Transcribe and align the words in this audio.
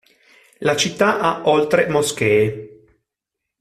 La 0.61 0.75
città 0.75 1.19
ha 1.19 1.41
oltre 1.47 1.87
moschee. 1.87 2.85